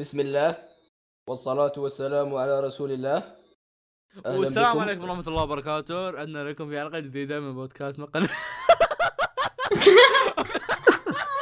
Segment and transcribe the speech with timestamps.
[0.00, 0.56] بسم الله
[1.26, 3.34] والصلاة والسلام على رسول الله.
[4.26, 4.78] والسلام.
[4.78, 6.18] عليكم ورحمة الله وبركاته.
[6.18, 8.20] عندنا لكم في حلقة جديدة من بودكاست مقن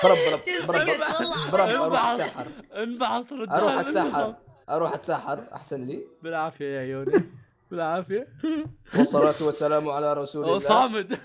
[0.02, 1.50] برب برب شو برب سكت والله.
[1.50, 2.04] برب أروح.
[2.08, 2.46] أتسحر.
[3.50, 3.72] أروح.
[3.78, 4.34] أتسحر.
[4.70, 5.38] أروح أتسحر.
[5.52, 6.00] أحسن لي.
[6.22, 7.22] بالعافية يا عيوني
[7.70, 8.28] بالعافية.
[8.98, 10.58] والصلاة والسلام على رسول الله.
[10.58, 11.12] صامد.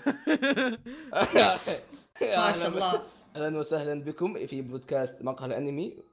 [2.20, 3.02] ما شاء الله.
[3.36, 6.11] أهلا وسهلا بكم في بودكاست مقهى الأنمي.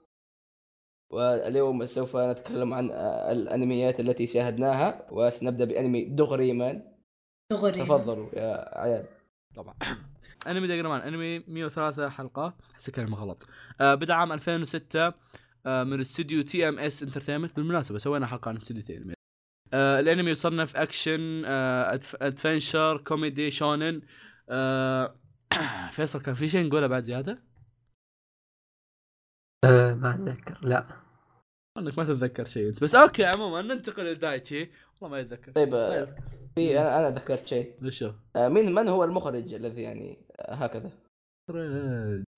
[1.09, 2.91] واليوم سوف نتكلم عن
[3.31, 6.83] الأنميات التي شاهدناها وسنبدأ بأنمي دي غراي مان.
[7.51, 9.05] دي غراي تفضلوا يا عيال.
[9.55, 9.73] طبعا.
[10.47, 12.53] أنمي دي غراي مان أنمي 103 حلقة.
[12.73, 13.47] احس كلمة غلط.
[13.81, 15.13] آه بدأ عام 2006
[15.65, 19.15] آه من استوديو TMS Entertainment بالمناسبة سوينا حلقة عن استوديو TMS
[19.73, 24.01] آه الأنمي يصنف أكشن آه adv- adventure comedy شونن.
[24.49, 25.15] آه
[25.91, 27.48] فيصل كان في شيء نقوله بعد زيادة؟
[29.65, 30.57] أه ما أتذكر.
[30.61, 30.87] لا.
[31.77, 32.83] أنك ما تتذكر شيء أنت.
[32.83, 34.69] بس أوكي عموما ننتقل لدايتشي.
[35.01, 35.51] والله ما يتذكر.
[35.51, 36.15] طيب طيب.
[36.55, 37.73] في أنا أنا ذكرت شيء.
[37.83, 40.17] وش هو؟ آه، من هو المخرج الذي يعني
[40.49, 40.91] هكذا؟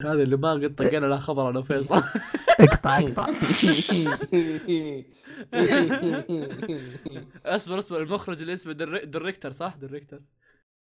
[0.01, 1.95] هذا اللي ما قد طقينا له خبر أنا وفيصل.
[2.59, 3.25] اقطع اقطع.
[7.45, 8.01] اصبر اصبر.
[8.01, 9.03] المخرج اللي اسمه در...
[9.03, 10.21] دريكتر صح؟ دريكتر.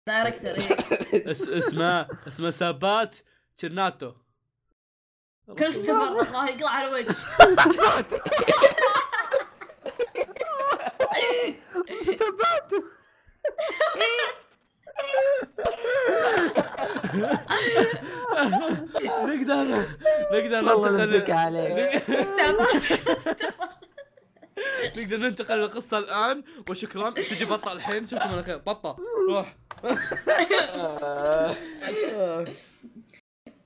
[0.07, 1.31] دايركتور إيه.
[1.31, 1.49] اس...
[1.49, 3.15] اسمه اسمه سابات
[3.57, 4.13] تشيرناتو.
[5.53, 7.15] كريستوفر الله يقطع على وجه
[19.25, 19.85] نقدر
[20.31, 22.03] نقدر نمسك ننتقل عليك.
[24.97, 27.09] نقدر ننتقل للقصة الآن وشكرا.
[27.09, 28.07] تجي بطة الحين.
[28.07, 28.57] شوفكم على خير.
[28.57, 28.95] بطة
[29.29, 29.55] روح.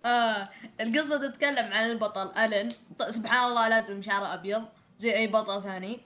[0.06, 0.50] آه
[0.82, 2.70] القصة تتكلم عن البطل ألن.
[3.00, 4.66] ط- سبحان الله لازم شعره أبيض
[4.98, 6.00] زي أي بطل ثاني.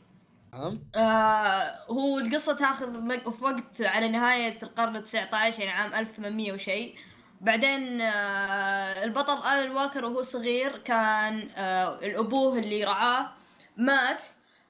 [0.54, 0.80] نعم.
[0.96, 6.96] آه هو القصة تاخذ في وقت على نهاية القرن التسعة عشر يعني عام 1800 وشيء.
[7.42, 13.32] بعدين آه البطل آلن واكر وهو صغير كان آه الأبوه اللي رعاه
[13.78, 14.24] مات.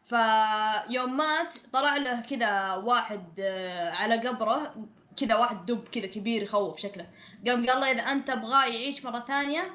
[0.03, 4.75] فيوم مات طلع له كذا واحد آه على قبره.
[5.25, 7.07] كذا واحد دب كذا كبير يخوف شكله.
[7.47, 9.71] قام قال له إذا أنت تبغاه يعيش مرة ثانية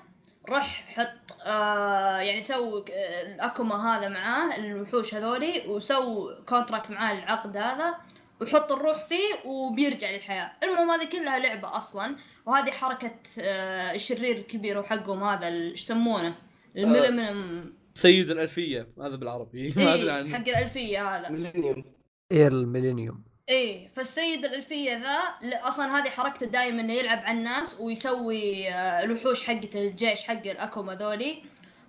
[0.48, 7.56] روح حط آه يعني سو آه، الاكوما هذا معاه الوحوش هذولي وسو contract معاه العقد
[7.56, 7.94] هذا
[8.42, 10.52] وحط الروح فيه وبيرجع للحياة.
[10.64, 12.16] المهم هذه كلها لعبة أصلا
[12.46, 16.34] وهذه حركة آه الشرير الكبير وحقهم هذا إيش يسمونه؟
[16.76, 19.68] الملمنم سيد الألفية هذا بالعربي.
[19.76, 20.38] ما أدري إيه عنه.
[20.38, 21.30] حق الألفية هذا.
[21.30, 21.84] Millennium.
[22.32, 23.27] اير ال Millennium.
[23.48, 29.42] إيه فالسيد الألفية ذا أصلا هذه حركته دائما إنه يلعب على الناس ويسوي آه، الوحوش
[29.46, 31.42] حقته الجيش حق الاكوما ذولي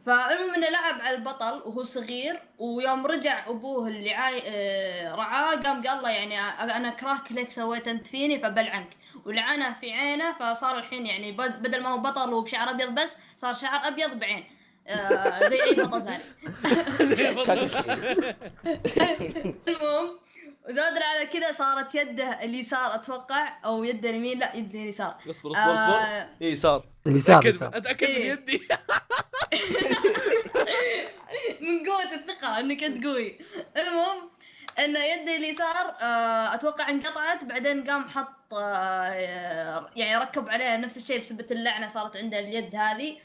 [0.06, 4.42] فالمهم إنه لعب على البطل وهو صغير ويوم رجع أبوه اللي عاي...
[4.46, 8.90] آه، رعاه قام قال له يعني أ- أنا اكرهك ليه سويت أنت فيني فبلعنك
[9.26, 13.54] ولعنه في عينه فصار الحين يعني بد- بدل ما هو بطل وبشعر أبيض بس صار
[13.54, 14.44] شعر أبيض بعين.
[14.88, 16.24] آه، زي أي بطل ثاني.
[19.68, 20.20] المهم
[20.68, 25.16] وزاد على كذا صارت يده اليسار أتوقع أو يده اليمين لا يده اليسار.
[25.30, 25.98] اصبر اصبر اصبر.
[25.98, 27.78] آه، اي صار اليسار أتأكد اليسار.
[27.78, 28.32] أتأكد من إيه.
[28.32, 28.62] يدي.
[31.62, 33.40] من قوة الثقة إنك أنت قوي.
[33.78, 34.30] المهم
[34.80, 39.12] إن يده اليسار آه، أتوقع انقطعت بعدين قام حط آه،
[39.96, 43.18] يعني ركب عليها نفس الشيء بسبة اللعنة صارت عنده اليد هذه.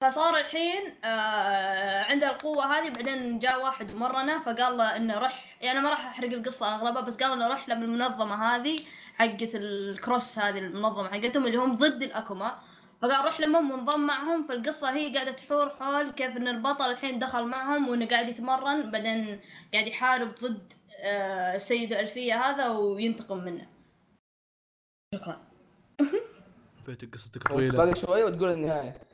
[0.00, 5.80] فصار الحين آه عنده القوة هذه بعدين جاء واحد مرنا فقال له إنه رح يعني
[5.80, 8.78] ما راح أحرق القصة أغلبها بس قال إنه رح له بالمنظمة هذه
[9.14, 12.58] حقت الكروس هذه المنظمة حقتهم اللي هم ضد الأكوما.
[13.02, 17.44] فقال روح لهم وانضم معهم فالقصة هي قاعدة تحور حول كيف إن البطل الحين دخل
[17.44, 19.40] معهم وإنه قاعد يتمرن بعدين
[19.72, 23.66] قاعد يحارب ضد آه السيد الألفية هذا وينتقم منه.
[25.14, 25.40] شكرا.
[26.86, 27.76] بيت قصتك طويلة.
[27.76, 29.07] باقي شوي وتقول النهاية.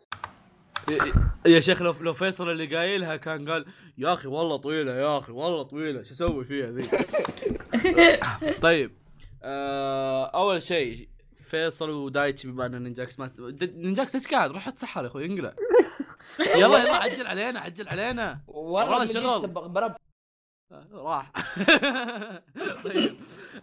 [1.46, 3.66] يا شيخ لو لو فيصل اللي قايلها كان قال
[3.98, 6.88] يا أخي والله طويلة يا أخي والله طويلة شو أسوي فيها ذي
[8.62, 8.96] طيب
[9.42, 11.08] آه أول شيء
[11.50, 15.54] فيصل ودايتشي بما إن نينجاكس ما د- نينجاكس ليش قاعد روح اتسحر يا أخوي انقلع
[16.56, 19.54] يلا يلا عجل علينا عجل علينا والله شغل.
[20.92, 21.32] راح
[22.84, 23.16] طيب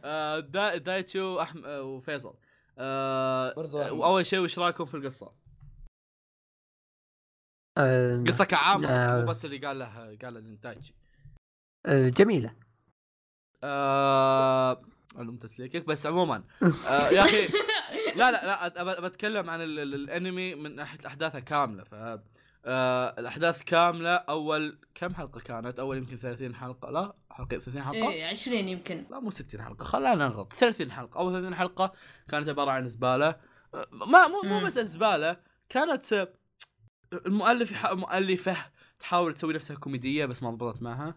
[0.03, 1.19] آه دا دايتشي.
[1.19, 2.33] آه، وفيصل
[2.77, 3.77] آه برضو.
[3.77, 5.31] وأول شيء وش رأيكم في القصة؟
[7.77, 9.19] آه، قصة كعامة آه.
[9.21, 9.85] مو بس اللي قال له
[10.23, 10.94] قال له دايتشي
[11.85, 12.53] آه، جميلة
[13.63, 14.81] آه...
[15.15, 16.44] علوم تسليكك بس عموما
[16.88, 17.47] آه يا أخي
[18.15, 22.19] لا لا لا بتكلم عن ال- ال- الأنمي من ناحية أحداثه كاملة ف
[22.65, 28.09] آه الأحداث كاملة أول كم حلقة كانت؟ أول يمكن 30 حلقة لا حلقة 30 حلقة؟
[28.12, 31.94] إيه 20 يمكن لا مو 60 حلقة خلينا نغلط 30 حلقة أول 30 حلقة
[32.29, 33.27] كانت عبارة عن زبالة
[33.74, 34.65] أه، ما مو مو.
[34.65, 35.38] بس زبالة
[35.69, 36.33] كانت أه،
[37.13, 38.56] المؤلف يح- مؤلفة
[39.00, 41.16] تحاول تسوي نفسها كوميدية بس ما ضبطت معها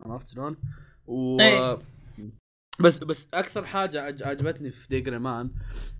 [0.00, 0.56] عرفت شلون؟
[1.06, 1.78] و إيه.
[2.80, 5.50] بس بس أكثر حاجة عج- عجبتني في ديجريمان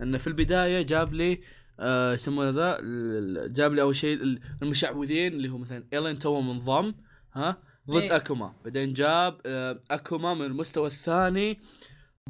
[0.03, 1.41] إنه في البداية جاب لي
[1.81, 6.41] آه، يسمونه ذا ال- جاب لي أول شيء ال- المشعوذين اللي هو مثلا ايلين تو
[6.41, 6.95] منضم
[7.33, 7.57] لها
[7.91, 8.17] ضد إيه.
[8.17, 11.59] اكوما بعدين جاب آه، اكوما من المستوى الثاني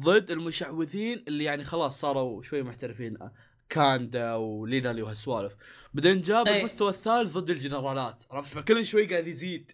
[0.01, 3.31] ضد المشعوذين اللي يعني خلاص صاروا شوي محترفين آه،
[3.73, 5.53] كاندا ولينالي وهالسوالف
[5.93, 6.59] بعدين جاب إيه.
[6.59, 8.23] المستوى الثالث ضد الجنرالات.
[8.31, 9.71] عرفت فكل شوي قاعد يزيد.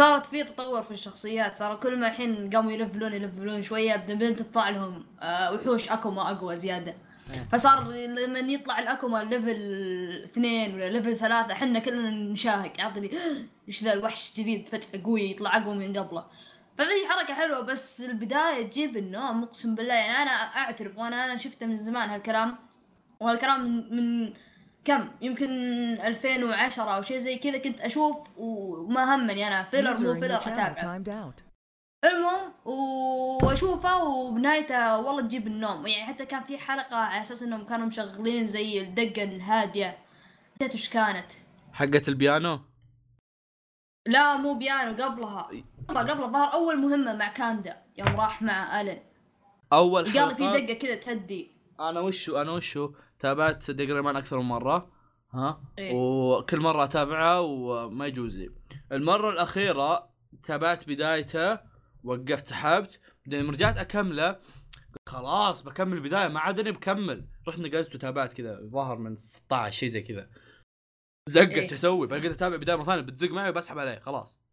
[0.00, 1.56] صارت في تطور في الشخصيات.
[1.56, 6.56] صار كل ما الحين قاموا يلفلون يلفلون شوية بعدين تطلع لهم آه وحوش اكوما أقوى
[6.56, 6.94] زيادة.
[7.30, 7.48] إيه.
[7.52, 12.98] فصار لما يطلع الاكوما level اثنين ولا level ثلاثة إحنا كلنا نشاهق.
[12.98, 13.10] لي
[13.68, 16.26] إيش ذا الوحش جديد فجأة قوي يطلع أقوى من قبله.
[16.78, 19.94] فذي حركة حلوة بس البداية تجيب النوم أقسم بالله.
[19.94, 22.58] يعني أنا أعترف وأنا أنا شفته من زمان هالكلام.
[23.20, 24.32] وهالكلام من, من
[24.84, 25.48] كم؟ يمكن
[26.00, 29.64] 2010 أو شيء زي كذا كنت أشوف وما همني أنا.
[29.64, 31.34] filler مو filler اتابعه.
[32.04, 35.86] المهم وأشوفه وبنهايته والله تجيب النوم.
[35.86, 39.98] يعني حتى كان في حلقة على أساس إنهم كانوا مشغلين زي الدقة الهادية.
[40.62, 41.32] نسيت وش كانت؟
[41.72, 42.60] حقت البيانو؟
[44.06, 45.50] لا مو بيانو قبلها.
[45.88, 49.02] قبل الظهر أول مهمة مع كاندا يوم راح مع ألن.
[49.72, 51.50] أول قال في دقة كذا تهدي.
[51.80, 54.90] أنا وشو أنا وشو؟ تابعت ديجريمان أكثر من مرة.
[55.32, 55.94] ها؟ إيه.
[55.94, 58.50] وكل مرة أتابعه وما يجوز لي.
[58.92, 60.10] المرة الأخيرة
[60.42, 61.58] تابعت بدايته
[62.04, 63.00] وقفت سحبت.
[63.26, 64.40] بعدين رجعت أكمله
[65.08, 66.28] خلاص بكمل البداية.
[66.28, 67.28] ما عاد اني بكمل.
[67.48, 70.28] رحت نقزت وتابعت كذا ظهر من 16 شيء زي كذا.
[71.28, 71.64] زقت إيه.
[71.64, 73.02] أسوي؟ بقيت أتابع بدايه مرة ثانية.
[73.02, 74.45] بتزق معي وبسحب عليه خلاص.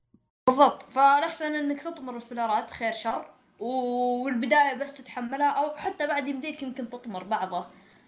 [0.58, 0.84] بالضبط.
[0.84, 3.26] فالاحسن إنك تطمر الفلارات خير شر
[3.60, 7.66] والبداية بس تتحملها أو حتى بعد يمديك يمكن تطمر بعضه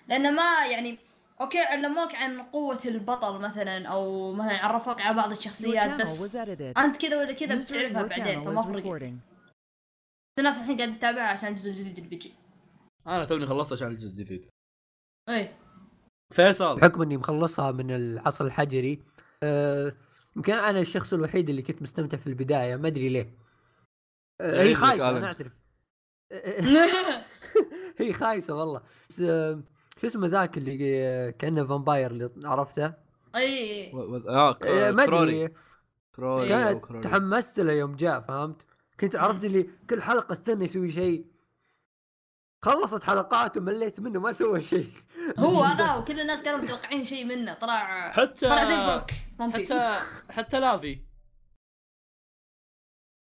[0.08, 0.98] لأنه ما يعني
[1.42, 6.36] أوكي علموك عن قوة البطل مثلا أو مثلا عرفوك على بعض الشخصيات بس.
[6.78, 9.14] أنت كذا ولا كذا بتعرفها بعدين فما فرقت.
[10.40, 12.34] الناس الحين قاعدة تتابعها عشان الجزء الجديد اللي بيجي.
[13.08, 14.50] أنا توني خلصت عشان الجزء الجديد.
[15.30, 15.58] إيه.
[16.34, 16.76] فيصل.
[16.76, 19.04] بحكم إني مخلصها من العصر الحجري
[19.44, 19.94] آه،
[20.36, 23.38] يمكن أنا الشخص الوحيد اللي كنت مستمتع في البداية ما أدري ليه.
[24.42, 25.10] آه، هي يعيش لك خايسة.
[25.10, 25.56] أنا أعترف.
[28.00, 28.82] هي خايسة والله.
[29.10, 29.22] بس
[30.02, 32.94] شو اسمه ذاك اللي آه، كأنه فامباير اللي عرفته؟
[33.36, 33.98] اي و...
[33.98, 34.18] و...
[34.30, 35.50] آه ما أدري.
[37.02, 38.66] تحمست له يوم جاء فهمت؟
[39.00, 41.26] كنت عرفت اللي كل حلقة استنى يسوي شيء.
[42.62, 44.92] خلصت حلقات ومليت منه ما سوى شيء.
[45.40, 47.54] هو هذا وكل الناس كانوا متوقعين شيء منه.
[47.54, 49.25] طلع حتى طلع زي بروك.
[49.40, 51.06] One Piece حتى حتى لافي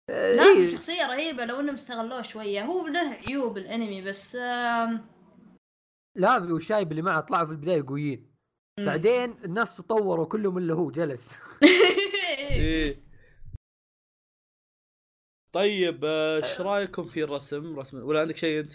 [0.10, 2.62] آه، لا إيه، شخصية رهيبة لو إنهم استغلوه شوية.
[2.62, 4.36] هو له عيوب الأنمي بس
[6.16, 8.36] لافي والشايب اللي معه طلعوا في البداية قويين.
[8.80, 11.34] بعدين الناس تطوروا كلهم الا هو جلس.
[12.52, 13.04] إيه.
[15.52, 18.74] طيب آه، إيش رأيكم في الرسم؟ رسم ولا عندك شيء أنت؟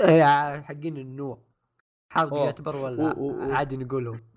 [0.00, 1.42] إيه، حقين النوع.
[2.12, 2.34] حرق.
[2.34, 3.14] يعتبر ولا.
[3.56, 4.30] عادي نقولهم.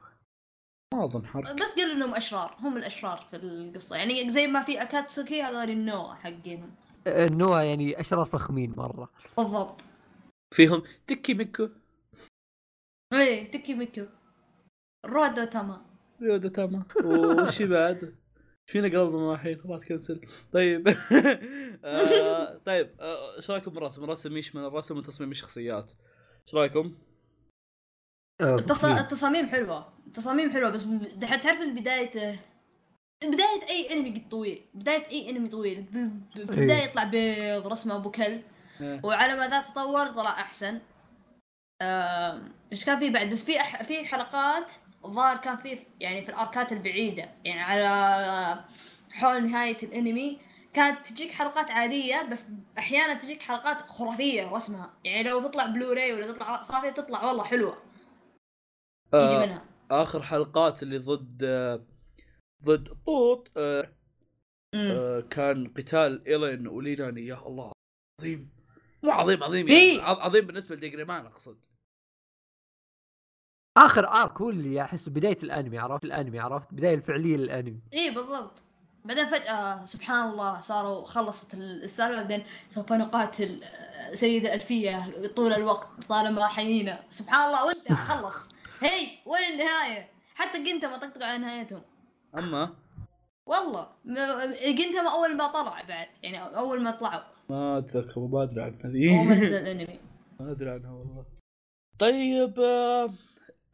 [0.94, 1.54] ما أظن حرق.
[1.54, 3.96] بس قالوا إنهم أشرار هم الأشرار في القصة.
[3.98, 6.76] يعني زي ما في أكاتسوكي هذول النوع حقينهم.
[7.08, 9.10] النوع يعني أشرار فخمين مرة.
[9.38, 9.82] بالضبط.
[10.56, 11.70] فيهم تكي ميكو.
[13.14, 14.06] إيه تكي ميكو.
[15.06, 15.86] رودو تاما.
[16.22, 16.84] ريودا تاما.
[17.46, 18.16] وش بعد؟
[18.68, 20.22] فينا قلبنا الحين خلاص كنسل.
[20.54, 20.88] طيب.
[21.86, 25.92] آه طيب آه، إيش رأيكم بالرسم؟ الرسم يشمل الرسم وتصميم الشخصيات.
[26.48, 26.96] إيش رأيكم؟
[28.42, 28.56] آه،.
[28.56, 29.93] التصاميم حلوة.
[30.14, 30.86] التصاميم حلوة بس
[31.44, 32.40] تعرف بداية
[33.24, 35.86] بداية أي أنمي قد طويل بداية أي أنمي طويل
[36.34, 38.42] في البداية يطلع بيض رسمه أبو كلب
[38.82, 39.00] إيه.
[39.04, 40.80] وعلى ما ذا تطور طلع أحسن.
[41.82, 44.72] آم، إيش كان في بعد؟ بس في أح في حلقات
[45.06, 48.64] الظاهر كان في يعني في الأركات البعيدة يعني على
[49.12, 50.40] حول نهاية الأنمي
[50.74, 54.94] كانت تجيك حلقات عادية بس أحيانا تجيك حلقات خرافية رسمها.
[55.04, 57.78] يعني لو تطلع بلوراي ولا تطلع صافية تطلع والله حلوة.
[59.14, 59.46] يجي آه.
[59.46, 59.73] منها.
[60.02, 61.86] آخر حلقات اللي ضد آه
[62.64, 63.94] ضد طوط آه.
[64.76, 67.72] آه كان قتال إيلين وليناني يا الله.
[68.22, 68.50] عظيم.
[69.04, 69.98] مو عظيم عظيم إيه.
[69.98, 71.66] يعني ع- عظيم بالنسبة لديجريمان أقصد.
[73.78, 77.80] آخر ارك هو اللي أحس بداية الأنمي عرفت؟ الأنمي عرفت؟ بداية الفعلية للأنمي.
[77.94, 78.64] إيه بالضبط.
[79.06, 85.88] بعدين فجأة سبحان الله صاروا خلصت السالفة بعدين سوف نقاتل آه، سيد الألفية طول الوقت
[86.10, 88.50] طالما حيينا سبحان الله وانتهى خلص.
[88.86, 91.82] هي وين النهاية؟ حتى جنتما طقطقوا على نهايتهم.
[92.38, 92.76] أما؟
[93.46, 93.90] والله
[94.66, 97.24] جنتما أول ما طلع بعد يعني أول ما طلعوا.
[97.50, 100.00] ما أتذكر ما أدري عن أول ما هذه نزل الأنمي.
[100.40, 101.26] ما أدري عنها والله.
[102.00, 103.14] طيب آه،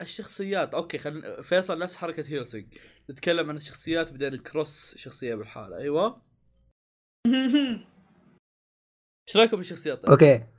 [0.02, 0.74] الشخصيات.
[0.74, 2.78] okay خلينا فيصل نفس حركة هيلسنج
[3.12, 5.78] نتكلم عن الشخصيات بعدين الكروس شخصية لحاله.
[5.78, 6.22] أيوه.
[9.28, 10.59] إيش رأيكم بالشخصيات؟ طيب؟ okay.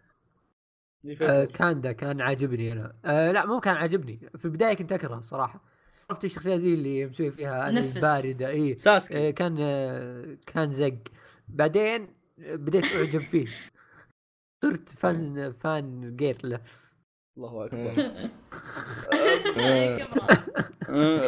[1.07, 1.45] آه فيصل.
[1.45, 2.93] كاندا كان عاجبني أنا.
[3.05, 4.31] آه لا مو كان عاجبني.
[4.39, 5.65] في البداية كنت أكره صراحة.
[6.11, 7.71] عرفت الشخصية ذي اللي مسوي فيها.
[8.01, 8.49] باردة.
[8.49, 9.29] اي ساسكي.
[9.29, 10.99] آه كان آه كان زق.
[11.49, 13.47] بعدين بديت أعجب فيه.
[14.65, 16.61] صرت فان فان جير له.
[17.39, 18.13] الله أكبر.
[19.57, 20.03] إيه،.
[20.89, 21.23] آه،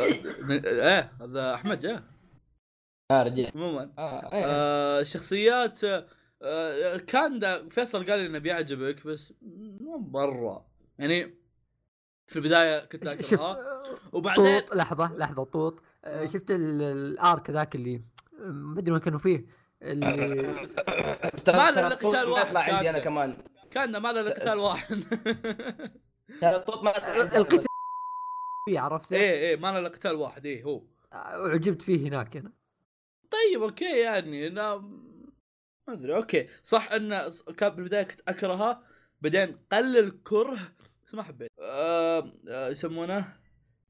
[0.50, 2.02] إيه هذا أحمد جاء.
[3.11, 3.50] آه رجع.
[3.55, 3.83] عموما.
[3.83, 4.45] إيه.
[4.47, 6.07] آه الشخصيات آه
[7.07, 9.35] كان دا فيصل قال لي إنه بيعجبك بس
[9.81, 10.67] مو برا
[10.99, 11.35] يعني
[12.27, 15.83] في البداية كنت آه، وبعدين طوط لحظة لحظة طوط.
[16.05, 18.03] آه شفت ال- الآرك ذاك اللي
[18.41, 19.47] آه، ما أدري وين كانوا فيه.
[19.83, 20.07] اللي
[21.49, 23.05] ما له قتال واحد يطلع عندي أنا كان.
[23.05, 23.37] كمان.
[23.71, 25.03] كان ما له قتال واحد.
[26.41, 26.91] ترى الطوط ما
[27.37, 27.65] القتال
[28.69, 30.83] فيه عرفت إيه إيه ما له قتال واحد إيه هو.
[31.15, 32.53] وعجبت فيه هناك أنا.
[33.31, 34.75] طيب أوكي يعني أنا
[35.89, 36.49] ما أدري أوكي.
[36.62, 38.83] صح انه كان بالبداية كنت اكرهها
[39.21, 40.59] بعدين قل الكره.
[41.07, 41.51] بس ما حبيت.
[41.61, 43.37] آه آه يسمونه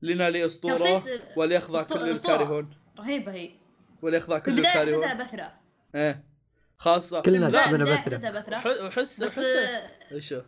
[0.03, 1.03] لنا لي أسطورة
[1.37, 2.11] وليخضع كل.
[2.11, 3.51] الكارهون رهيبة هي
[4.03, 5.53] وليخضع كل الكارهون حسيتها بثرة.
[5.95, 6.25] إيه.
[6.79, 7.21] خاصة.
[7.23, 8.57] كلنا بثرة.
[8.59, 10.43] وح- وحس بس آه، إيش هو؟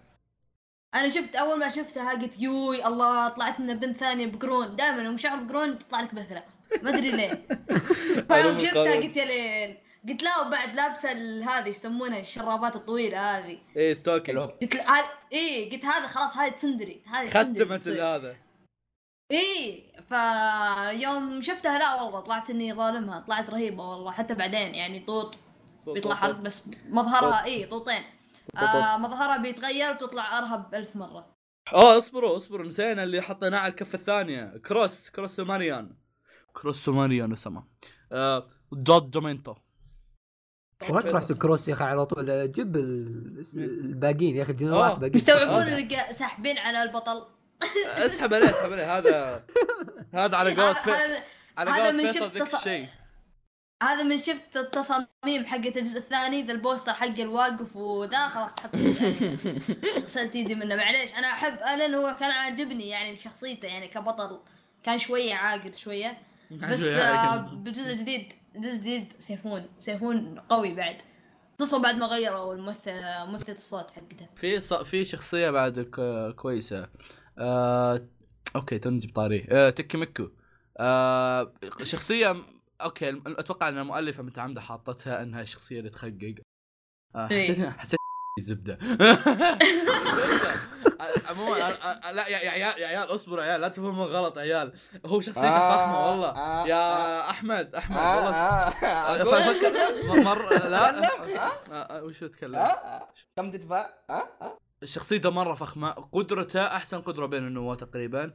[0.94, 5.16] أنا شفت أول ما شفتها قلت يوي الله طلعت لنا بنت ثانية بقرون دائما يوم
[5.16, 6.44] شعر بقرون تطلع لك بثرة.
[6.82, 7.46] ما أدري ليه.
[8.32, 8.94] فيوم شفتها.
[8.96, 9.76] قلت يا ليل.
[10.08, 13.58] قلت لا وبعد لابسة ال- هذه يسمونها الشرابات الطويلة هذه.
[13.76, 17.88] إيه ستوكي قلت ل- هذه إيه قلت هذا خلاص هذه tsundere هذه ختمت.
[17.88, 18.36] هذا.
[19.30, 25.36] إيه فيوم شفتها لا والله طلعت إني ظالمها طلعت رهيبة والله حتى بعدين يعني طوط
[25.86, 28.02] بيطلع حرق بس مظهرها إيه طوطين.
[28.56, 31.34] آه مظهرها بيتغير بتطلع أرهب ألف مرة.
[31.72, 34.56] آه اصبروا اصبروا نسينا اللي حطيناه على الكفة الثانية.
[34.66, 35.96] كروس كروس ماريان
[36.52, 37.64] كروس ماريان اسمه
[38.12, 39.54] آه جود دومينتو.
[40.90, 42.52] وين رحت الكروس يا أخي على طول.
[42.52, 44.92] جيب ال- الباقيين يا أخي الجنرالات.
[44.98, 45.14] باقيين.
[45.14, 45.62] يستوعبون آه.
[45.78, 47.22] اللي ساحبين على البطل.
[48.06, 48.98] اسحب عليه اسحب عليه.
[48.98, 49.44] هذا
[50.14, 50.90] هذا على قولة في...
[50.90, 51.22] هذا
[51.58, 52.86] على هذا قولة من شفت الشيء.
[53.82, 59.38] هذا من شفت التصاميم حقت الجزء الثاني ذا البوستر حق الواقف وذا خلاص حط يعني
[60.04, 60.76] غسلت ايدي منه.
[60.76, 64.40] معليش أنا أحب ألن هو كان عاجبني يعني شخصيته يعني كبطل.
[64.82, 66.18] كان شوية عاقل شوية.
[66.72, 71.02] بس آه بالجزء الجديد الجزء الجديد سيفون سيفون قوي بعد.
[71.58, 72.92] خصوصا بعد ما غيروا الممثل
[73.26, 74.28] ممثلة الصوت حقته.
[74.36, 74.74] في ص...
[74.74, 76.00] في شخصية بعد ك...
[76.36, 76.88] كويسة.
[77.38, 78.08] آه...
[78.56, 79.70] okay تو نجيب طاريه آه...
[79.70, 80.28] تيكي ميك
[80.78, 81.52] آه...
[81.82, 82.36] شخصية
[82.80, 86.34] okay أتوقع إن المؤلفة متعمده حاطتها انها الشخصية اللي تخقق.
[87.14, 87.30] آه...
[87.30, 87.52] إيه.
[87.52, 87.98] حسيت حسيت
[88.40, 88.78] زبدة.
[91.30, 91.58] عموما
[92.12, 94.72] لا يا يا عيال يا عيال اصبروا يا عيال لا تفهموا غلط يا عيال.
[95.06, 96.28] هو شخصيته آه، فخمة والله.
[96.28, 97.30] آه، يا آه.
[97.30, 99.52] أحمد أحمد والله.
[99.52, 102.68] فكر مره لا وش اتكلم.
[103.36, 103.88] كم تدفع؟
[104.84, 105.90] شخصيته مرة فخمة.
[105.90, 108.34] قدرته أحسن قدرة بين النواة تقريبا.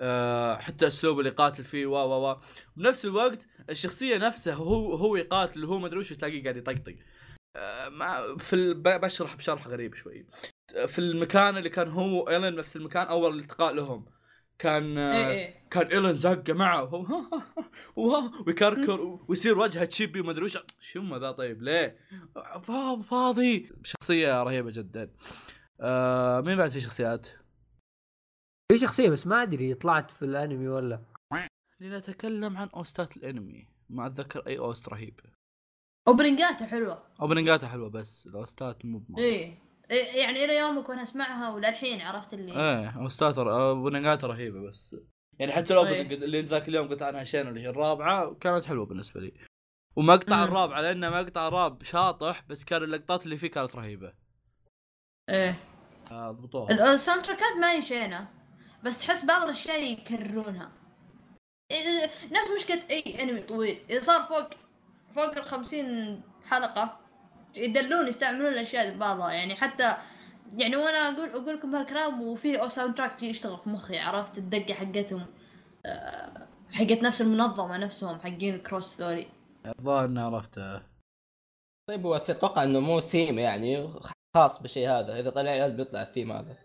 [0.00, 2.36] أه حتى الاسلوب اللي يقاتل فيه و و و
[2.76, 6.96] بنفس الوقت الشخصية نفسها هو هو يقاتل وهو ما أدري وش تلاقيه قاعد يطقطق.
[7.56, 10.26] أه مع في ال- بشرح بشرح غريب شوي.
[10.86, 14.06] في المكان اللي كان هو ألن نفس المكان أول التقاء لهم.
[14.58, 17.64] كان إيه آه إيه كان ألن زقه معه وهو ها ها ها
[17.96, 20.58] وها ويكركر ويصير وجهه chibi وما أدري وش.
[20.80, 21.96] شو ذا طيب ليه؟
[22.62, 23.72] فا- فاضي.
[23.84, 25.10] شخصية رهيبة جدا.
[25.80, 27.28] آه مين بعد في شخصيات؟
[28.72, 31.02] في شخصية بس ما أدري طلعت في الأنمي ولا.
[31.80, 33.68] لنتكلم عن OST ات الأنمي.
[33.90, 35.20] ما أتذكر أي OST رهيب.
[36.08, 37.02] opening اته حلوة.
[37.20, 39.04] opening اتها حلوة بس ال OST ات مو.
[39.18, 44.26] إيه إيه، يعني إلى يومك وأنا أسمعها وللحين عرفت اللي إيه OST ات opening اتها
[44.26, 44.96] رهيبة بس.
[45.38, 46.02] يعني حتى لو إيه.
[46.02, 49.32] اللي ذاك اليوم قلت عنها شين اللي هي الرابعة كانت حلوة بالنسبة لي.
[49.96, 50.42] ومقطع مم.
[50.44, 54.12] الرابعة لأنه مقطع راب شاطح بس كان اللقطات اللي فيه كانت رهيبة.
[55.28, 55.56] إيه.
[56.10, 56.70] آه، ضبطوها.
[56.72, 58.28] ال- ال sound track ات ما هي شينة
[58.84, 60.72] بس تحس بعض الأشياء يكررونها.
[61.70, 63.78] إيه، نفس مشكلة اي انمي طويل.
[63.90, 64.50] إذا صار فوق
[65.14, 67.00] فوق ال 50 حلقة
[67.54, 69.96] يدلون يستعملون الأشياء بعضها يعني حتى
[70.58, 75.26] يعني وأنا أقول أقول لكم هالكلام وفي sound track يشتغل في مخي عرفت؟ الدقة حقتهم
[75.86, 79.26] آه، حقت نفس المنظمة نفسهم حقين كروس ذولي.
[79.66, 80.82] الظاهر اني عرفته.
[81.88, 83.88] طيب هو أتوقع إنه مو ثيم يعني
[84.36, 85.20] خاص بالشيء هذا.
[85.20, 86.56] إذا طلع عيال بيطلع الثيم هذا.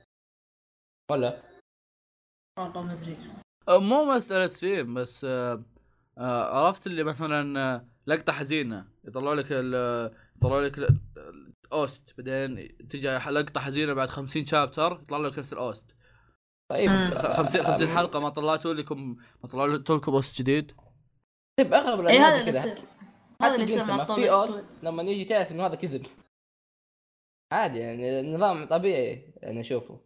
[1.12, 1.42] ولا؟
[2.60, 3.18] والله ما أدري.
[3.68, 5.64] آه، مو مسألة ثيم بس آه،
[6.66, 9.48] عرفت اللي مثلا لقطة حزينة يطلعوا لك
[10.38, 11.00] يطلعوا لك ال-
[11.66, 15.96] ال OST بعدين تجي لقطه حزينة بعد 50 chapter يطلع لك نفس ال OST.
[16.72, 16.90] طيب.
[16.90, 16.96] مم.
[16.96, 20.72] آه، 50 50 آه، حلقة ما طلعتوا لكم ما طلعتوا لكم OST جديد؟
[21.60, 22.60] طيب أغلب اي هذا اللي كذا.
[22.72, 22.84] يصير
[23.42, 24.66] هذا اللي يصير مع في OST.
[24.84, 26.06] لما يجي تعرف إنه هذا كذب.
[27.54, 30.00] عادي يعني نظام طبيعي يعني اشوفه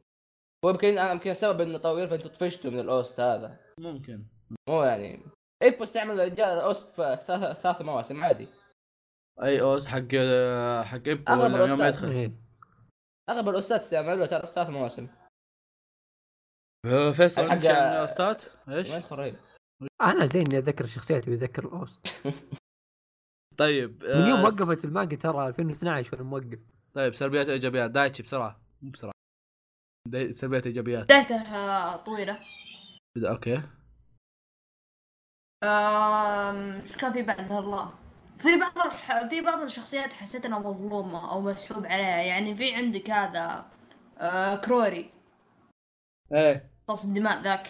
[0.65, 3.59] ويمكن أنا يمكن السبب إنه طويل فأنتوا طفشتوا من الأوست هذا.
[3.79, 4.25] ممكن.
[4.69, 5.23] مو يعني.
[5.63, 7.19] ايبوس تعمل رجال اوست في
[7.63, 8.47] ثلاث مواسم عادي.
[9.43, 9.97] اي اوست حق
[10.85, 11.81] حق ابو أغلب ولا يوم.
[11.83, 12.09] يدخل.
[12.11, 12.31] إيه.
[13.29, 15.07] أغلب الاوستات استعملوها ترى في ثلاث مواسم.
[17.13, 18.91] فيصل حق- عندك شيء من الاوستات إيش؟
[20.01, 21.99] أنا زين إني أتذكر الشخصيات واتذكر الاوست
[23.57, 26.59] طيب من يوم آه، وقفت المانجا ترى 2012 وأنا موقف.
[26.93, 28.61] طيب سلبيات وايجابيات دايتشي بسرعة.
[28.81, 29.13] مو بسرعة.
[30.31, 31.03] سلبيات إيجابيات.
[31.03, 32.39] بدايته طويلة.
[33.17, 33.55] بدا- okay.
[36.81, 37.93] إيش كان في بعد؟ الله.
[38.41, 39.25] في بعض الح...
[39.27, 42.21] في بعض الشخصيات حسيت إنها مظلومة أو مسحوب عليها.
[42.21, 43.65] يعني في عندك هذا
[44.17, 45.11] آه كروري.
[46.33, 46.71] إيه.
[46.87, 47.67] قص الدماء ذاك.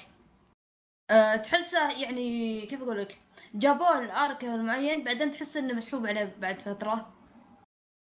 [1.12, 3.22] أه تحسه يعني كيف أقول لك؟
[3.54, 7.13] جابوه الارك المعين بعدين تحس إنه مسحوب عليه بعد فترة.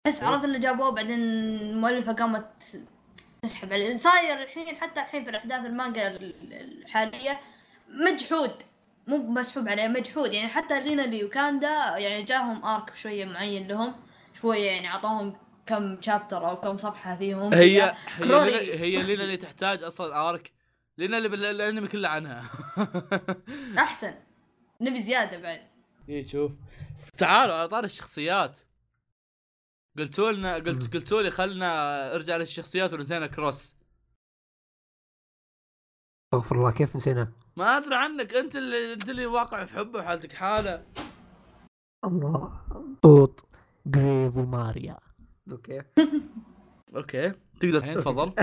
[0.05, 2.77] تحس عرفت اللي جابوه بعدين المؤلفه قامت
[3.43, 3.97] تسحب عليه.
[3.97, 7.39] صاير الحين حتى الحين في الأحداث المانجا ال- الحالية
[7.89, 8.51] مجحود.
[9.07, 10.33] مو مسحوب عليه مجحود.
[10.33, 13.93] يعني حتى لينا لي وكاندا يعني جاهم ارك شوية معين لهم
[14.33, 17.53] شوية يعني اعطوهم كم شابتر أو كم صفحة فيهم.
[17.53, 17.81] هي.
[17.83, 17.95] هي.
[18.19, 18.47] لينا
[18.81, 20.51] هي لينا اللي تحتاج أصلا ارك
[20.97, 22.43] لينا اللي بال- الانمي كله عنها.
[23.77, 24.13] أحسن.
[24.81, 25.61] نبي زيادة بعد.
[26.09, 26.51] إيه شوف.
[27.17, 28.59] تعالوا على طار الشخصيات.
[29.97, 33.75] قلتوا لنا قلت قلتوا لي خلنا أرجع للشخصيات ونسينا كروس.
[36.33, 40.33] أستغفر الله كيف نسينا؟ ما أدري عنك أنت اللي أنت اللي واقع في حبه وحالتك
[40.33, 40.85] حالة.
[42.05, 42.61] الله.
[43.01, 43.45] طوط
[43.85, 44.97] جريف وماريا
[45.51, 45.81] أوكي.
[46.95, 47.31] أوكي.
[47.59, 48.33] تقدر الحين تفضل.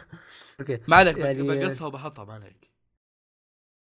[0.60, 0.80] okay.
[0.88, 2.70] ما عليك يعني- بقصها وبحطها ما عليك.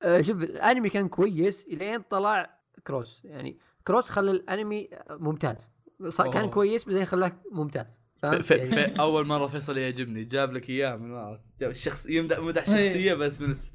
[0.03, 3.25] آه، شوف الأنمي كان كويس إلين طلع كروس.
[3.25, 5.71] يعني كروس خلى الأنمي ممتاز.
[6.17, 6.47] كان أوه.
[6.47, 8.01] كويس بعدين خلاه ممتاز؟
[8.41, 12.75] في, يعني في أول مرة فيصل يعجبني جاب لك إياه من الشخص يمدح مدح إيه.
[12.87, 13.69] شخصية بس من الس...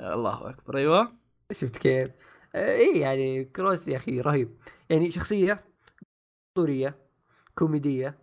[0.00, 1.12] الله أكبر أيوه.
[1.52, 2.10] شفت كيف؟
[2.54, 4.56] آه، إيه يعني كروس يا أخي رهيب.
[4.90, 5.64] يعني شخصية
[6.48, 6.98] أسطورية
[7.54, 8.18] كوميدية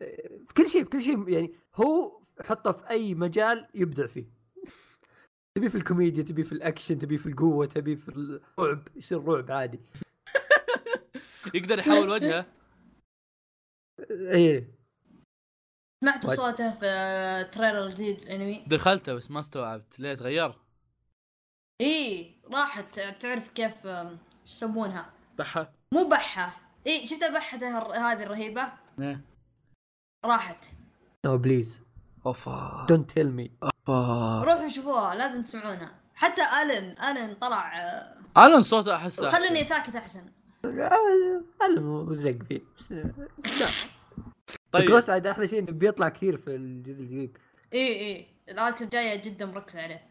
[0.00, 4.40] آه، في كل شيء في كل شيء يعني هو حطه في أي مجال يبدع فيه.
[5.58, 9.80] تبي في الكوميديا تبي في الأكشن تبي في القوة تبي في الرعب يصير رعب عادي.
[11.54, 12.46] يقدر يحول وجهه.
[14.10, 14.80] إيه.
[16.04, 16.26] سمعت.
[16.26, 20.00] صوته في trailer جديد الانمي دخلته بس ما استوعبت.
[20.00, 20.69] ليه تغير؟
[21.80, 23.00] إيه راحت.
[23.00, 24.08] تعرف كيف إيش
[24.46, 25.72] يسمونها؟ بحة.
[25.94, 26.60] مو بحة.
[26.86, 29.20] إيه شفت بحته الر- هذه الرهيبة؟ إيه.
[30.26, 30.64] راحت.
[31.24, 31.82] no please
[32.26, 32.86] OVA.
[32.88, 34.42] don't tell me OVA.
[34.44, 35.94] روحوا شوفوها لازم تسمعونها.
[36.14, 39.28] حتى ألن ألن طلع آه، ألن صوته أحسه.
[39.28, 39.62] خلني أحسن.
[39.62, 40.30] ساكت احسن
[41.60, 43.66] علم زق فيه بس لا.
[44.72, 44.88] طيب.
[44.88, 47.38] كروس عاد أحلى شيء بيطلع كثير في الجزء الجديد.
[47.72, 50.09] إيه إيه الارك الجاية جدا مركزة عليه.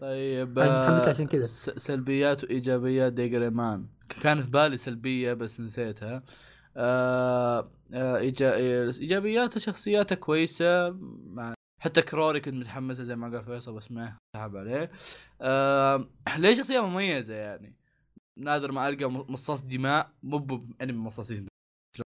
[0.00, 1.42] طيب أنا متحمس آه، عشان كذا.
[1.76, 3.86] سلبيات وإيجابيات ديجريمان
[4.22, 6.22] كان في بالي سلبية بس نسيتها.
[6.76, 8.16] آه آه.
[8.16, 10.90] ايجابياته شخصياته كويسة.
[11.26, 14.90] مع حتى كروري كنت متحمسة زي ما قال فيصل بس ما سحب عليه.
[15.40, 17.76] آه ليه شخصية مميزة يعني؟
[18.38, 20.10] نادر ما ألقى مصاص دماء.
[20.22, 21.36] مو بانمي مصاصين.
[21.36, 22.06] دماء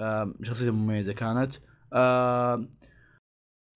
[0.00, 1.54] آه شخصيته مميزة كانت.
[1.92, 2.68] آه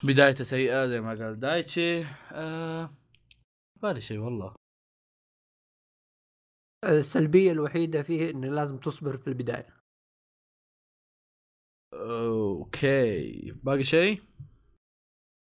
[0.05, 2.05] بدايته سيئة زي ما قال دايتشي.
[2.33, 2.91] آه
[3.83, 4.55] بالي شيء والله.
[6.85, 9.77] السلبية الوحيدة فيه انه لازم تصبر في البداية.
[11.95, 13.51] أوكي.
[13.53, 14.23] باقي شيء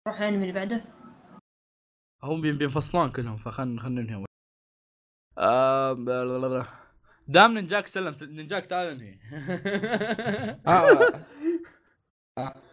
[0.07, 0.85] روح الانمي اللي بعده.
[2.23, 4.25] هم بين- بينفصلون كلهم فخلنا خلنا ننهي.
[5.37, 6.65] آه بلا.
[7.27, 9.19] دام نينجاك سلم نينجاك تعال ننهي.
[10.67, 11.25] آه.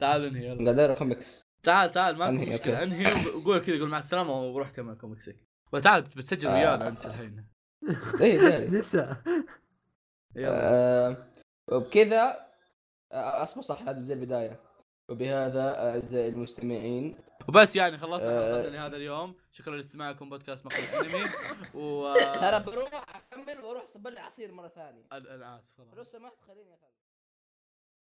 [0.00, 0.66] تعال ننهي يلا.
[0.70, 2.82] قادر كوميكس تعال تعال ما في مشكلة.
[2.82, 5.36] انهي وقول كذا قول مع السلامة وروح كمل كوميكسك
[5.72, 6.54] وتعال بتسجل آه.
[6.54, 7.46] ويانا أنت الحين.
[8.22, 9.16] اي داري نسى.
[10.36, 11.08] يلا.
[11.08, 11.32] آه،
[11.72, 12.46] وبكذا
[13.12, 14.60] آه، أصبر صح هذا زي البداية.
[15.10, 17.18] وبهذا اعزائي المستمعين.
[17.48, 18.52] وبس يعني خلصنا آه.
[18.52, 19.34] حلقتنا لهذا اليوم.
[19.52, 21.24] شكرا لاستماعكم بودكاست مقهى الأنمي.
[21.74, 25.04] و ترى بروح أكمل وأروح اصب لي عصير مرة ثانية.
[25.12, 27.05] أنا اسف لو سمحت خليني أخلص.